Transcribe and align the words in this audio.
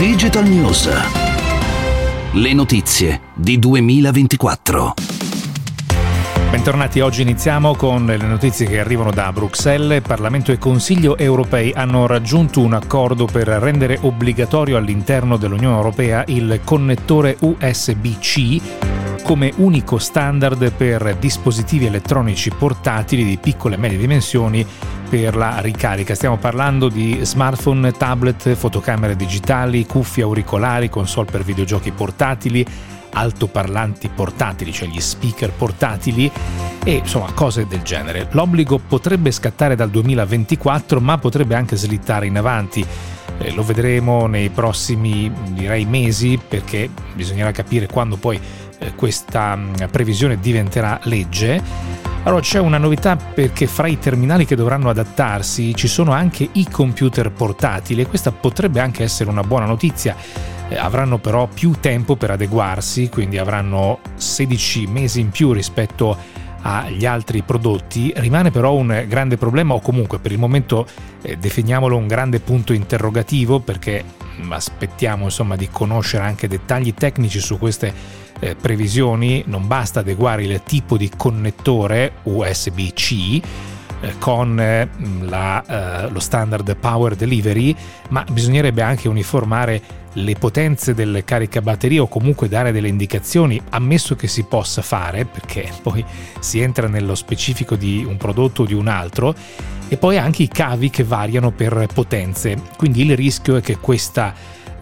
Digital 0.00 0.48
News. 0.48 0.88
Le 2.32 2.54
notizie 2.54 3.20
di 3.34 3.58
2024. 3.58 4.94
Bentornati, 6.50 7.00
oggi 7.00 7.20
iniziamo 7.20 7.74
con 7.74 8.06
le 8.06 8.16
notizie 8.16 8.64
che 8.64 8.80
arrivano 8.80 9.10
da 9.10 9.30
Bruxelles. 9.30 10.00
Parlamento 10.00 10.52
e 10.52 10.58
Consiglio 10.58 11.18
europei 11.18 11.74
hanno 11.74 12.06
raggiunto 12.06 12.62
un 12.62 12.72
accordo 12.72 13.26
per 13.26 13.46
rendere 13.48 13.98
obbligatorio 14.00 14.78
all'interno 14.78 15.36
dell'Unione 15.36 15.76
Europea 15.76 16.24
il 16.28 16.62
connettore 16.64 17.36
USB-C 17.38 18.60
come 19.22 19.52
unico 19.56 19.98
standard 19.98 20.72
per 20.72 21.16
dispositivi 21.20 21.84
elettronici 21.84 22.50
portatili 22.50 23.22
di 23.22 23.36
piccole 23.36 23.74
e 23.74 23.78
medie 23.78 23.98
dimensioni 23.98 24.66
per 25.10 25.34
la 25.34 25.58
ricarica. 25.58 26.14
Stiamo 26.14 26.36
parlando 26.36 26.88
di 26.88 27.18
smartphone, 27.22 27.90
tablet, 27.90 28.54
fotocamere 28.54 29.16
digitali, 29.16 29.84
cuffie 29.84 30.22
auricolari, 30.22 30.88
console 30.88 31.28
per 31.28 31.42
videogiochi 31.42 31.90
portatili, 31.90 32.64
altoparlanti 33.12 34.08
portatili, 34.08 34.72
cioè 34.72 34.86
gli 34.86 35.00
speaker 35.00 35.50
portatili 35.50 36.30
e 36.84 36.92
insomma 36.92 37.32
cose 37.32 37.66
del 37.66 37.82
genere. 37.82 38.28
L'obbligo 38.30 38.78
potrebbe 38.78 39.32
scattare 39.32 39.74
dal 39.74 39.90
2024 39.90 41.00
ma 41.00 41.18
potrebbe 41.18 41.56
anche 41.56 41.74
slittare 41.74 42.26
in 42.26 42.36
avanti. 42.36 42.86
Eh, 43.38 43.52
lo 43.52 43.64
vedremo 43.64 44.28
nei 44.28 44.50
prossimi 44.50 45.32
direi 45.48 45.86
mesi 45.86 46.38
perché 46.46 46.88
bisognerà 47.14 47.50
capire 47.50 47.88
quando 47.88 48.16
poi 48.16 48.40
eh, 48.78 48.94
questa 48.94 49.56
mm, 49.56 49.74
previsione 49.90 50.38
diventerà 50.38 51.00
legge. 51.04 52.08
Allora 52.24 52.42
c'è 52.42 52.58
una 52.58 52.76
novità 52.76 53.16
perché 53.16 53.66
fra 53.66 53.86
i 53.86 53.98
terminali 53.98 54.44
che 54.44 54.54
dovranno 54.54 54.90
adattarsi 54.90 55.74
ci 55.74 55.88
sono 55.88 56.12
anche 56.12 56.46
i 56.52 56.68
computer 56.68 57.32
portatili 57.32 58.02
e 58.02 58.06
questa 58.06 58.30
potrebbe 58.30 58.78
anche 58.78 59.02
essere 59.02 59.30
una 59.30 59.42
buona 59.42 59.64
notizia. 59.64 60.14
Eh, 60.68 60.76
avranno 60.76 61.16
però 61.16 61.48
più 61.48 61.72
tempo 61.80 62.16
per 62.16 62.30
adeguarsi, 62.30 63.08
quindi 63.08 63.38
avranno 63.38 64.00
16 64.16 64.86
mesi 64.86 65.20
in 65.20 65.30
più 65.30 65.52
rispetto 65.52 66.14
agli 66.60 67.06
altri 67.06 67.40
prodotti. 67.40 68.12
Rimane 68.14 68.50
però 68.50 68.74
un 68.74 69.06
grande 69.08 69.38
problema 69.38 69.72
o 69.72 69.80
comunque 69.80 70.18
per 70.18 70.30
il 70.30 70.38
momento 70.38 70.86
eh, 71.22 71.38
definiamolo 71.38 71.96
un 71.96 72.06
grande 72.06 72.40
punto 72.40 72.74
interrogativo 72.74 73.60
perché 73.60 74.04
mm, 74.42 74.52
aspettiamo 74.52 75.24
insomma 75.24 75.56
di 75.56 75.70
conoscere 75.70 76.24
anche 76.24 76.48
dettagli 76.48 76.92
tecnici 76.92 77.40
su 77.40 77.58
queste 77.58 78.19
eh, 78.40 78.56
previsioni 78.56 79.44
non 79.46 79.66
basta 79.66 80.00
adeguare 80.00 80.42
il 80.44 80.62
tipo 80.64 80.96
di 80.96 81.10
connettore 81.16 82.12
USB-C 82.24 83.40
eh, 84.02 84.18
con 84.18 84.58
eh, 84.58 84.88
la, 85.20 86.06
eh, 86.06 86.10
lo 86.10 86.20
standard 86.20 86.74
power 86.76 87.14
delivery, 87.14 87.74
ma 88.08 88.24
bisognerebbe 88.30 88.82
anche 88.82 89.08
uniformare 89.08 89.98
le 90.14 90.34
potenze 90.34 90.94
del 90.94 91.22
caricabatterie 91.24 92.00
o 92.00 92.08
comunque 92.08 92.48
dare 92.48 92.72
delle 92.72 92.88
indicazioni, 92.88 93.60
ammesso 93.70 94.16
che 94.16 94.26
si 94.26 94.44
possa 94.44 94.82
fare, 94.82 95.26
perché 95.26 95.70
poi 95.82 96.04
si 96.40 96.60
entra 96.60 96.88
nello 96.88 97.14
specifico 97.14 97.76
di 97.76 98.04
un 98.08 98.16
prodotto 98.16 98.62
o 98.62 98.66
di 98.66 98.74
un 98.74 98.88
altro, 98.88 99.34
e 99.88 99.96
poi 99.96 100.16
anche 100.18 100.42
i 100.42 100.48
cavi 100.48 100.88
che 100.88 101.04
variano 101.04 101.50
per 101.50 101.86
potenze. 101.92 102.56
Quindi 102.76 103.04
il 103.04 103.16
rischio 103.16 103.56
è 103.56 103.60
che 103.60 103.76
questa 103.76 104.32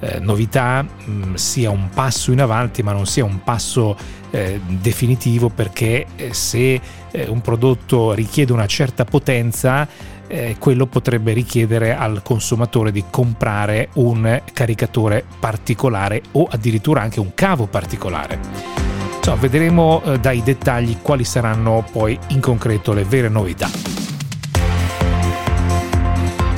eh, 0.01 0.19
novità 0.21 0.83
mh, 0.83 1.11
mm, 1.11 1.35
sia 1.35 1.71
un 1.71 1.89
passo 1.93 2.33
in 2.33 2.41
avanti 2.41 2.83
ma 2.83 2.93
non 2.93 3.07
sia 3.07 3.25
un 3.25 3.43
passo 3.43 3.97
eh, 4.31 4.61
definitivo 4.67 5.49
perché 5.49 6.07
eh, 6.17 6.35
se 6.35 6.81
eh, 7.11 7.29
un 7.29 7.41
prodotto 7.41 8.13
richiede 8.13 8.53
una 8.53 8.67
certa 8.67 9.05
potenza 9.05 9.89
eh, 10.29 10.57
quello 10.59 10.87
potrebbe 10.87 11.33
richiedere 11.33 11.97
al 11.97 12.23
consumatore 12.23 12.93
di 12.93 13.05
comprare 13.11 13.89
un 13.95 14.43
caricatore 14.53 15.25
particolare 15.41 16.23
o 16.33 16.47
addirittura 16.49 17.01
anche 17.01 17.19
un 17.19 17.33
cavo 17.35 17.67
particolare. 17.67 18.39
Insomma, 19.17 19.37
vedremo 19.37 20.03
eh, 20.05 20.19
dai 20.21 20.43
dettagli 20.43 20.99
quali 21.03 21.25
saranno 21.25 21.85
poi 21.91 22.19
in 22.29 22.41
concreto 22.41 22.93
le 22.93 23.05
vere 23.05 23.29
novità. 23.29 23.98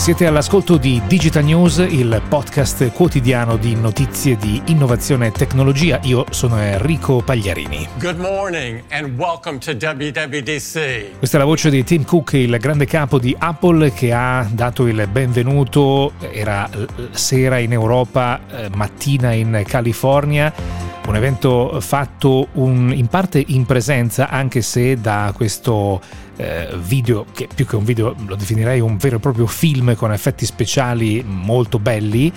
Siete 0.01 0.25
all'ascolto 0.25 0.79
di 0.79 0.99
Digital 1.07 1.45
News, 1.45 1.77
il 1.77 2.23
podcast 2.27 2.91
quotidiano 2.91 3.59
di 3.59 3.75
notizie 3.75 4.35
di 4.35 4.63
innovazione 4.69 5.27
e 5.27 5.31
tecnologia. 5.31 6.01
Io 6.05 6.25
sono 6.31 6.59
Enrico 6.59 7.21
Pagliarini. 7.21 7.87
Good 7.99 8.17
morning 8.19 8.83
and 8.89 9.19
welcome 9.19 9.59
to 9.59 9.73
WWDC. 9.73 11.19
Questa 11.19 11.37
è 11.37 11.39
la 11.39 11.45
voce 11.45 11.69
di 11.69 11.85
Tim 11.85 12.05
Cook, 12.05 12.33
il 12.33 12.57
grande 12.59 12.87
capo 12.87 13.19
di 13.19 13.37
Apple 13.39 13.93
che 13.93 14.15
ha 14.15 14.49
dato 14.51 14.87
il 14.87 15.07
benvenuto, 15.07 16.15
era 16.33 16.67
sera 17.11 17.59
in 17.59 17.73
Europa, 17.73 18.41
eh, 18.49 18.71
mattina 18.73 19.33
in 19.33 19.63
California 19.67 20.90
un 21.11 21.17
evento 21.17 21.81
fatto 21.81 22.49
un, 22.53 22.93
in 22.95 23.09
parte 23.09 23.43
in 23.49 23.67
presenza 23.67 24.29
anche 24.29 24.63
se 24.63 24.97
da 24.97 25.33
questo 25.35 26.01
eh, 26.37 26.69
video, 26.81 27.27
che 27.33 27.49
più 27.53 27.67
che 27.67 27.75
un 27.75 27.85
video 27.85 28.15
lo 28.27 28.37
definirei 28.37 28.79
un 28.79 28.97
vero 28.97 29.17
e 29.17 29.19
proprio 29.19 29.47
film 29.47 29.97
con 29.97 30.13
effetti 30.13 30.47
speciali 30.47 31.23
molto 31.27 31.81
belli, 31.81 32.33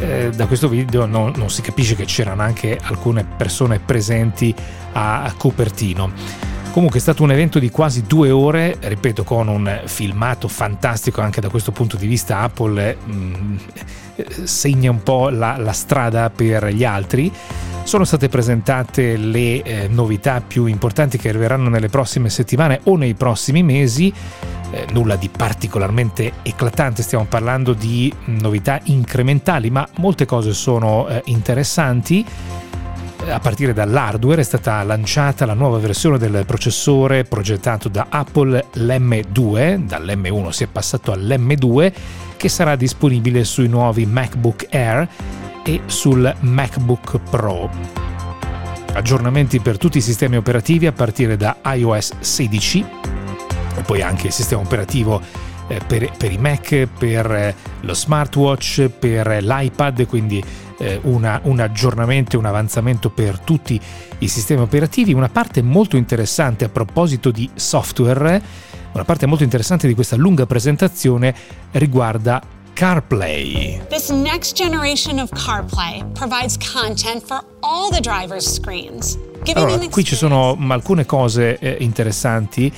eh, 0.00 0.30
da 0.34 0.46
questo 0.46 0.68
video 0.68 1.06
non, 1.06 1.32
non, 1.36 1.48
si 1.48 1.62
capisce 1.62 1.94
che 1.94 2.04
c'erano 2.04 2.42
anche 2.42 2.76
alcune 2.82 3.24
persone 3.24 3.78
presenti 3.78 4.52
a, 4.94 5.32
Cupertino. 5.36 6.51
Comunque 6.72 7.00
è 7.00 7.02
stato 7.02 7.22
un 7.22 7.30
evento 7.30 7.58
di 7.58 7.68
quasi 7.68 8.04
due 8.06 8.30
ore, 8.30 8.78
ripeto, 8.80 9.24
con 9.24 9.46
un 9.46 9.82
filmato 9.84 10.48
fantastico 10.48 11.20
anche 11.20 11.42
da 11.42 11.50
questo 11.50 11.70
punto 11.70 11.98
di 11.98 12.06
vista. 12.06 12.38
Apple 12.38 12.96
mh, 12.96 13.12
mm, 13.12 13.56
segna 14.44 14.90
un 14.90 15.02
po' 15.02 15.28
la, 15.28 15.58
la 15.58 15.72
strada 15.72 16.30
per 16.30 16.68
gli 16.68 16.82
altri. 16.82 17.30
Sono 17.82 18.04
state 18.04 18.30
presentate 18.30 19.18
le 19.18 19.62
eh, 19.62 19.88
novità 19.88 20.40
più 20.40 20.64
importanti 20.64 21.18
che 21.18 21.28
arriveranno 21.28 21.68
nelle 21.68 21.90
prossime 21.90 22.30
settimane 22.30 22.80
o 22.84 22.96
nei 22.96 23.12
prossimi 23.12 23.62
mesi. 23.62 24.10
Eh, 24.70 24.86
nulla 24.92 25.16
di 25.16 25.28
particolarmente 25.28 26.32
eclatante, 26.40 27.02
stiamo 27.02 27.26
parlando 27.26 27.74
di 27.74 28.10
novità 28.24 28.80
incrementali, 28.84 29.68
ma 29.68 29.86
molte 29.98 30.24
cose 30.24 30.54
sono 30.54 31.06
eh, 31.06 31.20
interessanti. 31.26 32.24
A 33.28 33.38
partire 33.38 33.72
dall'hardware 33.72 34.40
è 34.40 34.44
stata 34.44 34.82
lanciata 34.82 35.46
la 35.46 35.54
nuova 35.54 35.78
versione 35.78 36.18
del 36.18 36.44
processore 36.44 37.24
progettato 37.24 37.88
da 37.88 38.06
Apple, 38.08 38.66
l'M2, 38.74 39.76
dall'M1 39.76 40.48
si 40.48 40.64
è 40.64 40.66
passato 40.66 41.12
all'M2, 41.12 41.92
che 42.36 42.48
sarà 42.48 42.74
disponibile 42.74 43.44
sui 43.44 43.68
nuovi 43.68 44.06
MacBook 44.06 44.66
Air 44.70 45.08
e 45.64 45.82
sul 45.86 46.34
MacBook 46.40 47.20
Pro. 47.30 47.70
Aggiornamenti 48.92 49.60
per 49.60 49.78
tutti 49.78 49.98
i 49.98 50.02
sistemi 50.02 50.36
operativi 50.36 50.86
a 50.86 50.92
partire 50.92 51.36
da 51.36 51.58
iOS 51.64 52.18
16 52.18 52.84
e 53.76 53.82
poi 53.82 54.02
anche 54.02 54.26
il 54.26 54.32
sistema 54.32 54.60
operativo 54.60 55.20
eh, 55.68 55.80
per, 55.86 56.10
per, 56.18 56.32
i 56.32 56.38
Mac, 56.38 56.88
per 56.98 57.30
eh, 57.30 57.54
lo 57.80 57.94
smartwatch, 57.94 58.88
per 58.88 59.42
l'iPad, 59.42 60.06
quindi 60.06 60.42
eh, 60.82 60.98
una, 61.04 61.40
un 61.44 61.60
aggiornamento 61.60 62.36
e 62.36 62.38
un 62.38 62.46
avanzamento 62.46 63.08
per 63.08 63.38
tutti 63.38 63.80
i 64.18 64.28
sistemi 64.28 64.60
operativi. 64.60 65.12
Una 65.12 65.28
parte 65.28 65.62
molto 65.62 65.96
interessante 65.96 66.64
a 66.64 66.68
proposito 66.68 67.30
di 67.30 67.48
software, 67.54 68.42
una 68.92 69.04
parte 69.04 69.26
molto 69.26 69.44
interessante 69.44 69.86
di 69.86 69.94
questa 69.94 70.16
lunga 70.16 70.44
presentazione 70.44 71.34
riguarda 71.72 72.42
CarPlay. 72.74 73.82
This 73.88 74.10
next 74.10 74.54
generation 74.56 75.18
of 75.18 75.30
CarPlay 75.30 76.04
provides 76.14 76.56
content 76.56 77.22
for 77.24 77.42
all 77.60 77.90
the 77.90 78.00
driver's 78.00 78.52
screens. 78.52 79.18
Allora, 79.54 79.76
qui 79.88 80.04
ci 80.04 80.14
sono 80.14 80.56
alcune 80.68 81.04
cose 81.04 81.58
eh, 81.58 81.76
interessanti 81.80 82.72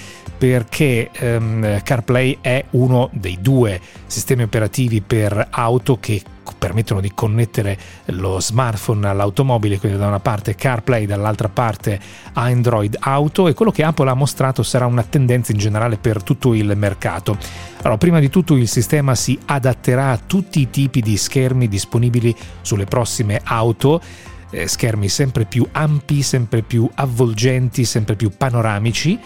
perché 0.44 1.09
ehm, 1.10 1.82
CarPlay 1.82 2.37
è 2.43 2.62
uno 2.73 3.08
dei 3.14 3.38
due 3.41 3.81
sistemi 4.06 4.43
operativi 4.43 5.00
per 5.00 5.46
auto 5.49 5.99
che 5.99 6.23
permettono 6.58 7.00
di 7.00 7.12
connettere 7.14 7.79
lo 8.06 8.38
smartphone 8.41 9.08
all'automobile, 9.08 9.79
quindi 9.79 9.96
da 9.96 10.06
una 10.06 10.20
parte 10.20 10.55
CarPlay, 10.55 11.06
dall'altra 11.06 11.49
parte 11.49 11.99
Android 12.35 12.94
Auto 13.00 13.49
e 13.49 13.55
quello 13.55 13.70
che 13.70 13.85
Apple 13.85 14.11
ha 14.11 14.14
mostrato 14.14 14.62
sarà 14.62 14.85
una 14.85 15.02
tendenza 15.02 15.50
in 15.50 15.56
generale 15.56 15.96
per 15.96 16.23
tutto 16.23 16.52
il 16.52 16.76
mercato. 16.76 17.38
Allora, 17.79 17.97
prima 17.97 18.19
di 18.19 18.29
tutto 18.29 18.55
il 18.55 18.69
sistema 18.69 19.14
si 19.14 19.38
adatterà 19.47 20.11
a 20.11 20.19
tutti 20.19 20.61
i 20.61 20.69
tipi 20.69 21.00
di 21.00 21.17
schermi 21.17 21.69
disponibili 21.69 22.37
sulle 22.61 22.85
prossime 22.85 23.40
auto 23.44 23.99
eh, 24.50 24.69
schermi 24.69 25.08
sempre 25.08 25.47
più 25.47 25.67
ampi, 25.73 26.20
sempre 26.20 26.61
più 26.61 26.87
avvolgenti, 26.97 27.87
sempre 27.87 28.14
più 28.14 28.31
panoramici 28.37 29.19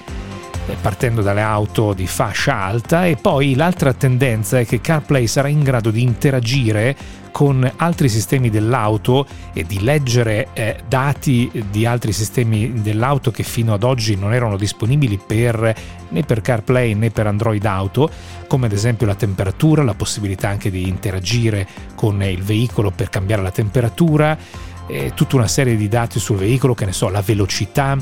partendo 0.81 1.23
dalle 1.23 1.41
auto 1.41 1.93
di 1.93 2.07
fascia 2.07 2.55
alta 2.63 3.07
e 3.07 3.17
poi 3.17 3.55
l'altra 3.55 3.93
tendenza 3.93 4.59
è 4.59 4.67
che 4.67 4.81
CarPlay 4.81 5.27
sarà 5.27 5.49
in 5.49 5.63
grado 5.63 5.91
di 5.91 6.03
interagire 6.03 6.97
con 7.33 7.71
altri 7.77 8.09
sistemi 8.09 8.51
dell'auto 8.51 9.27
e 9.53 9.65
di 9.65 9.81
leggere 9.81 10.49
eh, 10.55 10.81
dati 10.89 11.51
di 11.71 11.87
altri 11.87 12.13
sistemi 12.13 12.81
dell'auto 12.81 13.31
che 13.31 13.43
fino 13.43 13.73
ad 13.73 13.85
oggi 13.85 14.17
non 14.17 14.35
erano 14.35 14.57
disponibili 14.57 15.21
per, 15.25 15.75
né 16.09 16.23
per 16.23 16.41
CarPlay 16.41 16.95
né 16.95 17.11
per 17.11 17.27
Android 17.27 17.65
Auto, 17.65 18.11
come 18.49 18.67
ad 18.67 18.73
esempio 18.73 19.07
la 19.07 19.15
temperatura, 19.15 19.83
la 19.83 19.95
possibilità 19.95 20.49
anche 20.49 20.71
di 20.71 20.89
interagire 20.89 21.67
con 21.95 22.23
il 22.23 22.43
veicolo 22.43 22.91
per 22.91 23.09
cambiare 23.09 23.43
la 23.43 23.53
temperatura, 23.53 24.37
eh, 24.89 25.13
tutta 25.15 25.37
una 25.37 25.49
serie 25.49 25.77
di 25.77 25.89
dati 25.89 26.19
sul 26.19 26.39
veicolo, 26.39 26.75
che 26.75 26.87
ne 26.87 26.93
so, 26.93 27.09
la 27.09 27.23
velocità 27.23 27.97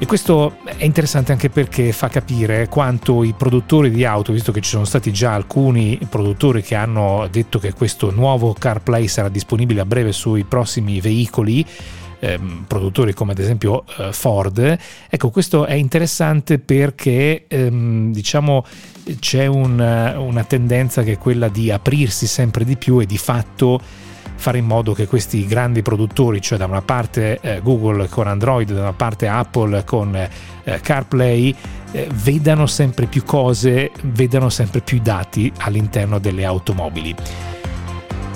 e 0.00 0.06
questo 0.06 0.58
è 0.62 0.84
interessante 0.84 1.32
anche 1.32 1.50
perché 1.50 1.90
fa 1.90 2.08
capire 2.08 2.68
quanto 2.68 3.24
i 3.24 3.34
produttori 3.36 3.90
di 3.90 4.04
auto, 4.04 4.32
visto 4.32 4.52
che 4.52 4.60
ci 4.60 4.70
sono 4.70 4.84
stati 4.84 5.12
già 5.12 5.34
alcuni 5.34 5.98
produttori 6.08 6.62
che 6.62 6.76
hanno 6.76 7.26
detto 7.28 7.58
che 7.58 7.72
questo 7.72 8.12
nuovo 8.12 8.52
CarPlay 8.52 9.08
sarà 9.08 9.28
disponibile 9.28 9.80
a 9.80 9.84
breve 9.84 10.12
sui 10.12 10.44
prossimi 10.44 11.00
veicoli, 11.00 11.66
ehm, 12.20 12.64
produttori 12.68 13.12
come 13.12 13.32
ad 13.32 13.40
esempio 13.40 13.84
eh, 13.98 14.12
Ford. 14.12 14.78
Ecco, 15.08 15.30
questo 15.30 15.66
è 15.66 15.74
interessante 15.74 16.60
perché 16.60 17.46
ehm, 17.48 18.12
diciamo 18.12 18.64
c'è 19.18 19.46
un, 19.46 19.80
una 20.16 20.44
tendenza 20.44 21.02
che 21.02 21.12
è 21.12 21.18
quella 21.18 21.48
di 21.48 21.72
aprirsi 21.72 22.28
sempre 22.28 22.64
di 22.64 22.76
più 22.76 23.00
e 23.00 23.06
di 23.06 23.18
fatto 23.18 23.80
fare 24.38 24.58
in 24.58 24.66
modo 24.66 24.94
che 24.94 25.06
questi 25.06 25.44
grandi 25.46 25.82
produttori, 25.82 26.40
cioè 26.40 26.58
da 26.58 26.66
una 26.66 26.80
parte 26.80 27.40
eh, 27.40 27.60
Google 27.60 28.08
con 28.08 28.28
Android, 28.28 28.72
da 28.72 28.80
una 28.80 28.92
parte 28.92 29.26
Apple 29.26 29.84
con 29.84 30.14
eh, 30.14 30.80
CarPlay, 30.80 31.54
eh, 31.90 32.08
vedano 32.22 32.66
sempre 32.66 33.06
più 33.06 33.24
cose, 33.24 33.90
vedano 34.04 34.48
sempre 34.48 34.80
più 34.80 35.00
dati 35.02 35.52
all'interno 35.58 36.18
delle 36.20 36.44
automobili. 36.44 37.14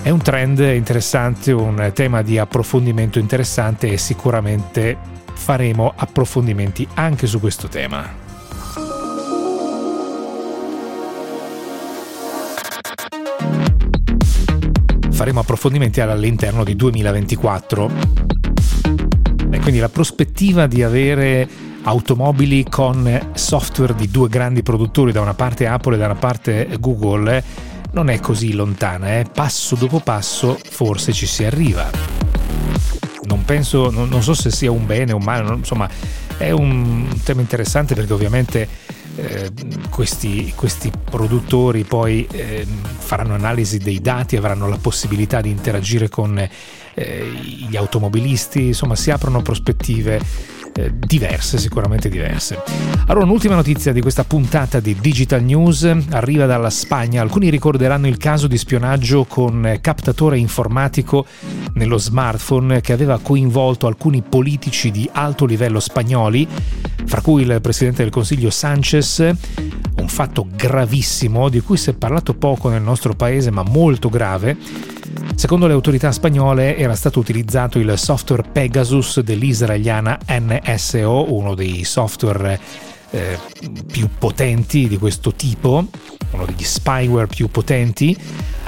È 0.02 0.10
un 0.10 0.20
trend 0.20 0.58
interessante, 0.58 1.52
un 1.52 1.92
tema 1.94 2.22
di 2.22 2.36
approfondimento 2.36 3.20
interessante 3.20 3.88
e 3.88 3.96
sicuramente 3.96 4.98
faremo 5.34 5.92
approfondimenti 5.94 6.86
anche 6.94 7.28
su 7.28 7.38
questo 7.38 7.68
tema. 7.68 8.21
Faremo 15.22 15.38
approfondimenti 15.38 16.00
all'interno 16.00 16.64
di 16.64 16.74
2024. 16.74 17.90
E 19.52 19.58
quindi 19.60 19.78
la 19.78 19.88
prospettiva 19.88 20.66
di 20.66 20.82
avere 20.82 21.48
automobili 21.82 22.64
con 22.68 23.30
software 23.34 23.94
di 23.94 24.10
due 24.10 24.28
grandi 24.28 24.64
produttori, 24.64 25.12
da 25.12 25.20
una 25.20 25.34
parte 25.34 25.68
Apple 25.68 25.94
e 25.94 25.98
da 25.98 26.06
una 26.06 26.16
parte 26.16 26.76
Google, 26.80 27.44
non 27.92 28.10
è 28.10 28.18
così 28.18 28.52
lontana, 28.52 29.20
eh? 29.20 29.26
passo 29.32 29.76
dopo 29.76 30.00
passo 30.00 30.58
forse 30.60 31.12
ci 31.12 31.26
si 31.26 31.44
arriva. 31.44 31.88
Non 33.22 33.44
penso, 33.44 33.92
non, 33.92 34.08
non 34.08 34.24
so 34.24 34.34
se 34.34 34.50
sia 34.50 34.72
un 34.72 34.86
bene 34.86 35.12
o 35.12 35.18
un 35.18 35.22
male, 35.22 35.54
insomma 35.54 35.88
è 36.36 36.50
un 36.50 37.06
tema 37.22 37.42
interessante 37.42 37.94
perché 37.94 38.12
ovviamente 38.12 38.68
eh, 39.22 39.52
questi, 39.88 40.52
questi, 40.56 40.90
produttori 41.08 41.84
poi 41.84 42.26
eh, 42.30 42.66
faranno 42.66 43.34
analisi 43.34 43.78
dei 43.78 44.00
dati, 44.00 44.36
avranno 44.36 44.68
la 44.68 44.78
possibilità 44.78 45.40
di 45.40 45.50
interagire 45.50 46.08
con 46.08 46.36
eh, 46.94 47.30
gli 47.68 47.76
automobilisti, 47.76 48.66
insomma 48.66 48.96
si 48.96 49.10
aprono 49.12 49.40
prospettive 49.40 50.20
eh, 50.74 50.92
diverse, 50.94 51.58
sicuramente 51.58 52.08
diverse. 52.08 52.60
Allora, 53.06 53.24
un'ultima 53.24 53.54
notizia 53.54 53.92
di 53.92 54.00
questa 54.00 54.24
puntata 54.24 54.80
di 54.80 54.96
Digital 54.98 55.42
News 55.42 55.84
arriva 56.10 56.46
dalla 56.46 56.70
Spagna. 56.70 57.20
Alcuni 57.20 57.50
ricorderanno 57.50 58.06
il 58.06 58.16
caso 58.16 58.46
di 58.46 58.56
spionaggio 58.56 59.24
con 59.24 59.78
captatore 59.80 60.38
informatico 60.38 61.26
nello 61.74 61.98
smartphone 61.98 62.80
che 62.80 62.92
aveva 62.92 63.18
coinvolto 63.20 63.86
alcuni 63.86 64.22
politici 64.22 64.90
di 64.90 65.08
alto 65.12 65.44
livello 65.44 65.80
spagnoli, 65.80 66.48
fra 67.04 67.20
cui 67.20 67.42
il 67.42 67.58
presidente 67.60 68.02
del 68.02 68.12
Consiglio 68.12 68.50
Sanchez, 68.50 69.18
un 69.98 70.08
fatto 70.08 70.46
gravissimo 70.54 71.48
di 71.48 71.60
cui 71.60 71.76
si 71.76 71.90
è 71.90 71.94
parlato 71.94 72.34
poco 72.34 72.68
nel 72.68 72.82
nostro 72.82 73.14
paese, 73.14 73.50
ma 73.50 73.62
molto 73.62 74.08
grave 74.08 74.56
Secondo 75.34 75.66
le 75.66 75.72
autorità 75.72 76.12
spagnole 76.12 76.76
era 76.76 76.94
stato 76.94 77.18
utilizzato 77.18 77.78
il 77.78 77.96
software 77.96 78.44
Pegasus 78.50 79.20
dell'israeliana 79.20 80.18
NSO, 80.28 81.32
uno 81.32 81.54
dei 81.54 81.84
software 81.84 82.58
eh, 83.10 83.38
più 83.86 84.08
potenti 84.18 84.88
di 84.88 84.98
questo 84.98 85.32
tipo, 85.34 85.86
uno 86.30 86.44
degli 86.44 86.64
spyware 86.64 87.26
più 87.26 87.48
potenti. 87.48 88.16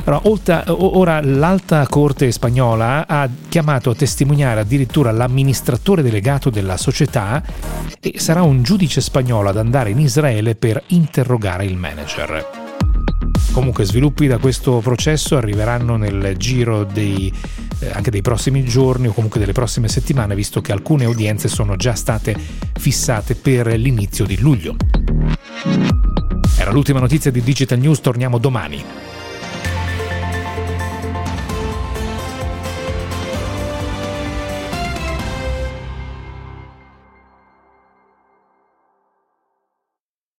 Allora, 0.04 0.64
ora 0.66 1.20
l'alta 1.22 1.86
corte 1.88 2.30
spagnola 2.30 3.06
ha 3.06 3.28
chiamato 3.48 3.90
a 3.90 3.94
testimoniare 3.94 4.60
addirittura 4.60 5.10
l'amministratore 5.12 6.02
delegato 6.02 6.50
della 6.50 6.76
società 6.76 7.42
e 8.00 8.14
sarà 8.18 8.42
un 8.42 8.62
giudice 8.62 9.00
spagnolo 9.00 9.48
ad 9.48 9.56
andare 9.56 9.90
in 9.90 9.98
Israele 9.98 10.54
per 10.54 10.82
interrogare 10.88 11.64
il 11.64 11.76
manager. 11.76 12.63
Comunque 13.54 13.84
sviluppi 13.84 14.26
da 14.26 14.38
questo 14.38 14.80
processo 14.80 15.36
arriveranno 15.36 15.96
nel 15.96 16.34
giro 16.36 16.82
dei, 16.82 17.32
eh, 17.78 17.90
anche 17.92 18.10
dei 18.10 18.20
prossimi 18.20 18.64
giorni 18.64 19.06
o 19.06 19.12
comunque 19.12 19.38
delle 19.38 19.52
prossime 19.52 19.86
settimane, 19.86 20.34
visto 20.34 20.60
che 20.60 20.72
alcune 20.72 21.04
udienze 21.04 21.46
sono 21.46 21.76
già 21.76 21.94
state 21.94 22.36
fissate 22.76 23.36
per 23.36 23.68
l'inizio 23.68 24.26
di 24.26 24.40
luglio. 24.40 24.74
Era 26.58 26.72
l'ultima 26.72 26.98
notizia 26.98 27.30
di 27.30 27.42
Digital 27.42 27.78
News, 27.78 28.00
torniamo 28.00 28.38
domani. 28.38 28.82